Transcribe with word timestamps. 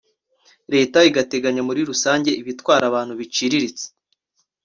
leta 0.73 0.97
igateganya 1.09 1.61
muri 1.67 1.81
rusange 1.89 2.29
ibitwara 2.41 2.83
abantu 2.87 3.13
biciriritse 3.19 3.85